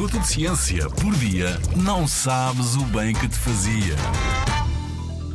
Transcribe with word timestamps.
minuto 0.00 0.18
de 0.18 0.28
ciência 0.28 0.88
por 0.88 1.14
dia, 1.16 1.60
não 1.76 2.08
sabes 2.08 2.74
o 2.74 2.84
bem 2.84 3.12
que 3.12 3.28
te 3.28 3.36
fazia. 3.36 3.94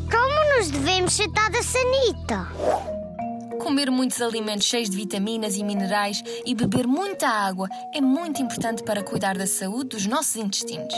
Como 0.10 0.57
nos 0.57 0.71
devemos 0.71 1.15
tratar 1.15 1.52
da 1.52 1.62
sanita? 1.62 2.47
Comer 3.59 3.91
muitos 3.91 4.20
alimentos 4.23 4.65
cheios 4.65 4.89
de 4.89 4.97
vitaminas 4.97 5.55
e 5.55 5.63
minerais 5.63 6.23
e 6.47 6.55
beber 6.55 6.88
muita 6.88 7.28
água 7.28 7.70
é 7.93 8.01
muito 8.01 8.41
importante 8.41 8.81
para 8.81 9.04
cuidar 9.04 9.38
da 9.38 9.46
saúde 9.46 9.90
dos 9.90 10.08
nossos 10.08 10.36
intestinos. 10.36 10.96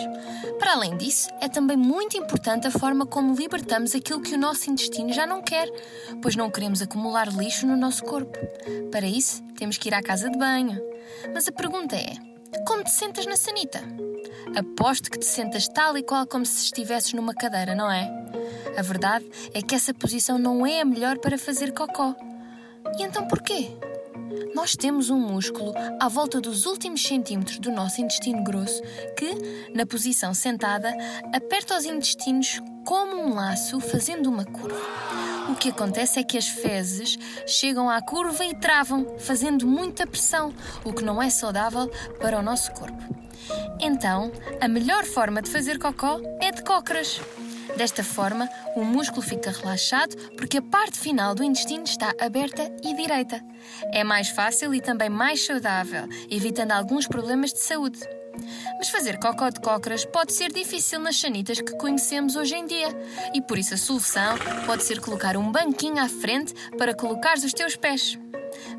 Para 0.57 0.71
além 0.71 0.95
disso, 0.95 1.27
é 1.41 1.49
também 1.49 1.75
muito 1.75 2.17
importante 2.17 2.67
a 2.67 2.71
forma 2.71 3.05
como 3.05 3.35
libertamos 3.35 3.93
aquilo 3.93 4.21
que 4.21 4.35
o 4.35 4.39
nosso 4.39 4.71
intestino 4.71 5.11
já 5.11 5.27
não 5.27 5.41
quer, 5.41 5.67
pois 6.21 6.37
não 6.37 6.49
queremos 6.49 6.81
acumular 6.81 7.27
lixo 7.27 7.67
no 7.67 7.75
nosso 7.75 8.05
corpo. 8.05 8.37
Para 8.93 9.05
isso, 9.05 9.43
temos 9.57 9.77
que 9.77 9.89
ir 9.89 9.93
à 9.93 10.01
casa 10.01 10.29
de 10.29 10.37
banho. 10.37 10.81
Mas 11.33 11.49
a 11.49 11.51
pergunta 11.51 11.97
é: 11.97 12.15
como 12.65 12.83
te 12.83 12.91
sentas 12.91 13.25
na 13.25 13.35
sanita? 13.35 13.81
Aposto 14.55 15.11
que 15.11 15.19
te 15.19 15.25
sentas 15.25 15.67
tal 15.67 15.97
e 15.97 16.03
qual 16.03 16.25
como 16.25 16.45
se 16.45 16.65
estivesses 16.65 17.13
numa 17.13 17.33
cadeira, 17.33 17.75
não 17.75 17.91
é? 17.91 18.09
A 18.77 18.81
verdade 18.81 19.29
é 19.53 19.61
que 19.61 19.75
essa 19.75 19.93
posição 19.93 20.37
não 20.37 20.65
é 20.65 20.81
a 20.81 20.85
melhor 20.85 21.17
para 21.17 21.37
fazer 21.37 21.73
cocó. 21.73 22.15
E 22.97 23.03
então 23.03 23.27
porquê? 23.27 23.71
Nós 24.53 24.75
temos 24.75 25.09
um 25.09 25.19
músculo 25.19 25.73
à 25.99 26.07
volta 26.07 26.41
dos 26.41 26.65
últimos 26.65 27.03
centímetros 27.03 27.59
do 27.59 27.71
nosso 27.71 28.01
intestino 28.01 28.43
grosso 28.43 28.81
que, 29.15 29.71
na 29.73 29.85
posição 29.85 30.33
sentada, 30.33 30.91
aperta 31.33 31.77
os 31.77 31.85
intestinos 31.85 32.61
como 32.85 33.21
um 33.21 33.33
laço, 33.33 33.79
fazendo 33.79 34.29
uma 34.29 34.45
curva. 34.45 34.79
O 35.49 35.55
que 35.55 35.69
acontece 35.69 36.19
é 36.19 36.23
que 36.23 36.37
as 36.37 36.47
fezes 36.47 37.17
chegam 37.45 37.89
à 37.89 38.01
curva 38.01 38.45
e 38.45 38.55
travam, 38.55 39.17
fazendo 39.17 39.65
muita 39.65 40.05
pressão, 40.05 40.53
o 40.83 40.91
que 40.91 41.03
não 41.03 41.21
é 41.21 41.29
saudável 41.29 41.87
para 42.19 42.39
o 42.39 42.43
nosso 42.43 42.71
corpo. 42.71 43.15
Então, 43.79 44.31
a 44.59 44.67
melhor 44.67 45.05
forma 45.05 45.41
de 45.41 45.49
fazer 45.49 45.79
cocó 45.79 46.19
é 46.41 46.51
de 46.51 46.63
cócoras. 46.63 47.21
Desta 47.75 48.03
forma, 48.03 48.49
o 48.75 48.83
músculo 48.83 49.21
fica 49.21 49.51
relaxado 49.51 50.15
porque 50.37 50.57
a 50.57 50.61
parte 50.61 50.99
final 50.99 51.35
do 51.35 51.43
intestino 51.43 51.83
está 51.83 52.13
aberta 52.19 52.71
e 52.83 52.93
direita. 52.95 53.43
É 53.91 54.03
mais 54.03 54.29
fácil 54.29 54.73
e 54.73 54.81
também 54.81 55.09
mais 55.09 55.45
saudável, 55.45 56.07
evitando 56.29 56.71
alguns 56.71 57.07
problemas 57.07 57.51
de 57.51 57.59
saúde. 57.59 57.99
Mas 58.77 58.89
fazer 58.89 59.17
cocó 59.19 59.49
de 59.49 59.59
cócoras 59.59 60.05
pode 60.05 60.33
ser 60.33 60.51
difícil 60.51 60.99
nas 60.99 61.19
sanitas 61.19 61.59
que 61.59 61.75
conhecemos 61.75 62.35
hoje 62.35 62.55
em 62.55 62.65
dia. 62.65 62.89
E 63.33 63.41
por 63.41 63.57
isso 63.57 63.73
a 63.73 63.77
solução 63.77 64.37
pode 64.65 64.83
ser 64.83 64.99
colocar 64.99 65.35
um 65.35 65.51
banquinho 65.51 65.99
à 65.99 66.07
frente 66.07 66.53
para 66.77 66.93
colocares 66.93 67.43
os 67.43 67.53
teus 67.53 67.75
pés. 67.75 68.17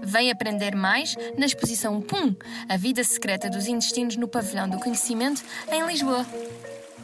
Vem 0.02 0.30
aprender 0.30 0.74
mais 0.74 1.16
na 1.36 1.46
exposição 1.46 2.00
PUM, 2.00 2.34
a 2.68 2.76
vida 2.76 3.02
secreta 3.04 3.50
dos 3.50 3.66
intestinos 3.66 4.16
no 4.16 4.28
Pavilhão 4.28 4.68
do 4.68 4.78
Conhecimento, 4.78 5.42
em 5.70 5.84
Lisboa. 5.86 6.26